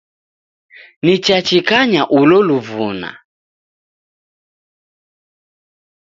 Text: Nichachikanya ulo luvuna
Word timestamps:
Nichachikanya 1.03 2.03
ulo 2.19 2.39
luvuna 2.47 3.09